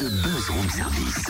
[0.00, 1.26] le buzz room service.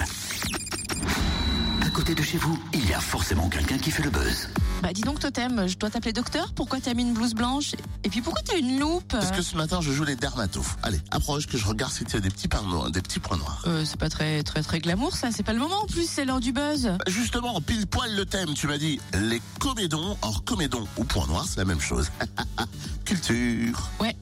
[1.85, 4.49] À côté de chez vous, il y a forcément quelqu'un qui fait le buzz.
[4.83, 7.73] Bah dis donc Totem, je dois t'appeler docteur Pourquoi t'as mis une blouse blanche
[8.05, 10.65] Et puis pourquoi t'as une loupe Parce que ce matin, je joue les dermatos.
[10.83, 12.91] Allez, approche que je regarde si tu as des petits points noirs.
[12.91, 13.63] Des petits points noirs.
[13.67, 16.25] euh, C'est pas très très très glamour ça, c'est pas le moment en plus, c'est
[16.25, 16.91] l'heure du buzz.
[17.09, 20.17] Justement, pile poil le thème, tu m'as dit les comédons.
[20.23, 22.11] Or, comédon ou point noir, c'est la même chose.
[23.05, 23.89] Culture.
[24.01, 24.15] Ouais,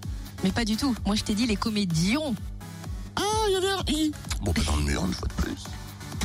[0.44, 0.94] mais pas du tout.
[1.04, 2.34] Moi je t'ai dit les comédions.
[4.42, 5.64] Bon, pas dans le mur, une fois de plus.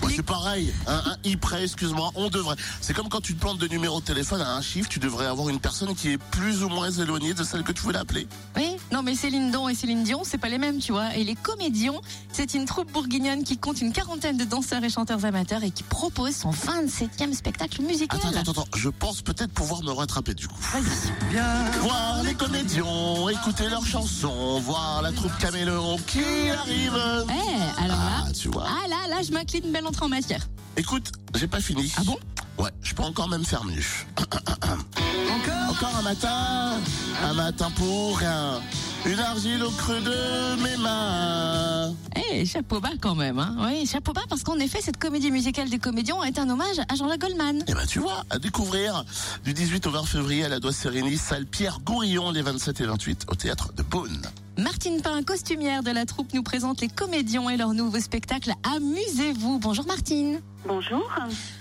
[0.10, 2.56] C'est pareil, un, un i près, excuse-moi, on devrait.
[2.82, 5.26] C'est comme quand tu te plantes de numéro de téléphone à un chiffre, tu devrais
[5.26, 8.28] avoir une personne qui est plus ou moins éloignée de celle que tu voulais appeler.
[8.58, 11.16] Oui, non mais Céline Don et Céline Dion, c'est pas les mêmes, tu vois.
[11.16, 12.02] Et les comédions,
[12.32, 15.84] c'est une troupe bourguignonne qui compte une quarantaine de danseurs et chanteurs amateurs et qui
[15.84, 18.20] propose son 27e spectacle musical.
[18.22, 20.60] Attends, attends, attends, je pense peut-être pouvoir me rattraper du coup.
[20.74, 21.80] Vas-y.
[21.80, 22.84] Voir les comédiens,
[23.32, 27.00] écouter leurs chansons, voir la troupe caméléon qui arrive.
[27.30, 28.66] Eh, alors là, Ah, tu vois.
[28.68, 30.48] ah là, là, je m'incline belle en matière.
[30.78, 31.92] Écoute, j'ai pas fini.
[31.98, 32.18] Ah bon?
[32.58, 33.82] Ouais, je peux encore même faire mieux.
[34.18, 35.72] Encore?
[35.72, 36.80] Encore un matin,
[37.24, 38.62] un matin pour rien.
[39.06, 41.94] Une argile au creux de mes mains.
[42.34, 43.56] Eh, chapeau bas quand même, hein.
[43.62, 46.96] Oui, chapeau bas parce qu'en effet, cette comédie musicale des comédiens est un hommage à
[46.96, 47.64] Jean-Jacques Goldman.
[47.68, 49.04] Eh ben tu vois, à découvrir
[49.44, 52.86] du 18 au 20 février à la Dois Sérénie, salle Pierre Gourillon les 27 et
[52.86, 54.22] 28 au théâtre de Beaune.
[54.58, 59.60] Martine Pain, costumière de la troupe, nous présente les comédiens et leur nouveau spectacle Amusez-vous.
[59.60, 60.42] Bonjour Martine.
[60.66, 61.10] Bonjour.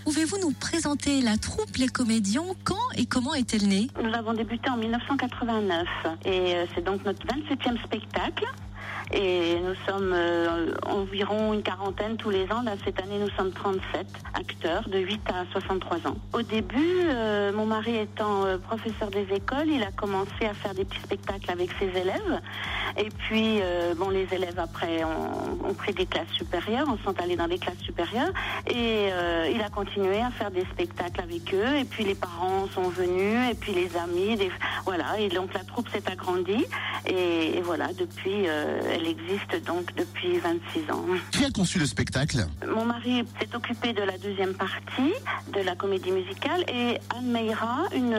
[0.05, 2.43] Pouvez-vous nous présenter la troupe Les Comédiens?
[2.65, 3.89] Quand et comment est-elle née?
[4.03, 5.87] Nous avons débuté en 1989
[6.25, 8.45] et euh, c'est donc notre 27e spectacle.
[9.13, 12.63] Et nous sommes euh, environ une quarantaine tous les ans.
[12.63, 16.17] Là, cette année, nous sommes 37 acteurs de 8 à 63 ans.
[16.33, 20.75] Au début, euh, mon mari étant euh, professeur des écoles, il a commencé à faire
[20.75, 22.41] des petits spectacles avec ses élèves.
[22.97, 27.19] Et puis, euh, bon, les élèves après ont, ont pris des classes supérieures, on sont
[27.21, 28.33] allés dans des classes supérieures.
[28.69, 31.77] Et euh, il a continué à faire des spectacles avec eux.
[31.79, 34.51] Et puis les parents sont venus, et puis les amis, des,
[34.85, 35.19] voilà.
[35.19, 36.67] Et donc la troupe s'est agrandie.
[37.07, 41.05] Et, et voilà, depuis, euh, elle existe donc depuis 26 ans.
[41.31, 42.47] Qui a conçu le spectacle?
[42.67, 45.13] Mon mari s'est occupé de la deuxième partie
[45.53, 48.19] de la comédie musicale et Anne Meira, une,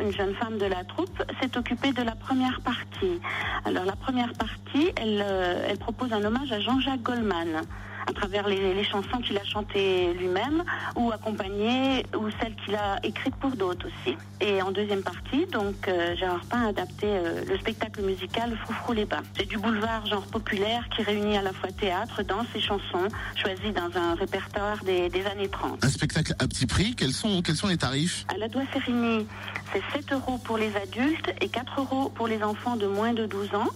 [0.00, 3.20] une jeune femme de la troupe, s'est occupée de la première partie.
[3.64, 7.62] Alors la première partie, elle, euh, elle propose un hommage à Jean-Jacques Goldman
[8.06, 10.64] à travers les, les chansons qu'il a chantées lui-même
[10.96, 14.16] ou accompagnées ou celles qu'il a écrites pour d'autres aussi.
[14.40, 18.92] Et en deuxième partie, donc euh, Gérard Pain a adapté euh, le spectacle musical Froufrou
[18.92, 19.22] les bains.
[19.36, 23.72] C'est du boulevard genre populaire qui réunit à la fois théâtre, danse et chansons choisies
[23.72, 25.84] dans un répertoire des, des années 30.
[25.84, 28.26] Un spectacle à petit prix, quels sont, quels sont les tarifs?
[28.28, 29.26] À la Doigt Sérigny,
[29.72, 33.26] c'est 7 euros pour les adultes et 4 euros pour les enfants de moins de
[33.26, 33.68] 12 ans.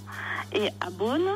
[0.53, 1.29] Et à Beaune,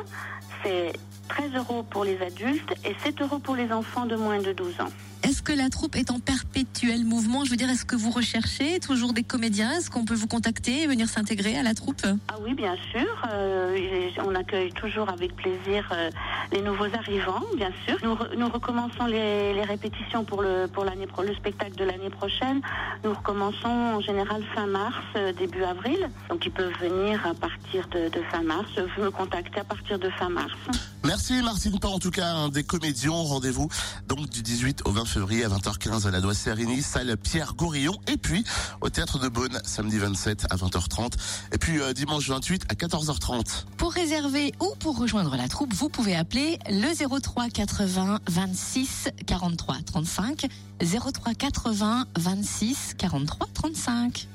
[0.63, 0.93] c'est
[1.29, 4.81] 13 euros pour les adultes et 7 euros pour les enfants de moins de 12
[4.81, 4.89] ans.
[5.23, 7.45] Est-ce que la troupe est en perpétuel mouvement?
[7.45, 9.71] Je veux dire, est-ce que vous recherchez toujours des comédiens?
[9.71, 12.01] Est-ce qu'on peut vous contacter et venir s'intégrer à la troupe?
[12.27, 13.07] Ah oui, bien sûr.
[13.31, 16.09] euh, on accueille toujours avec plaisir euh,
[16.51, 17.97] les nouveaux arrivants, bien sûr.
[18.03, 20.83] Nous, re- nous recommençons les, répétitions pour le pour
[21.23, 22.61] le spectacle de l'année prochaine.
[23.05, 26.09] Nous recommençons en général fin mars, euh, début avril.
[26.29, 30.09] Donc ils peuvent venir à partir de, fin mars, euh, me contacter à partir de
[30.09, 30.51] fin mars.
[31.05, 33.11] Merci Martine Pan, en tout cas, un des comédiens.
[33.11, 33.67] Rendez-vous
[34.07, 37.93] donc du 18 au 20 février à 20h15 à la Dois Sérigny, salle Pierre Gourillon.
[38.07, 38.45] Et puis
[38.79, 41.13] au théâtre de Beaune, samedi 27 à 20h30.
[41.51, 43.65] Et puis euh, dimanche 28 à 14h30.
[43.77, 49.75] Pour réserver ou pour rejoindre la troupe, vous pouvez appeler le 03 80 26 43
[49.85, 50.47] 35.
[50.79, 54.27] 03 80 26 43 35.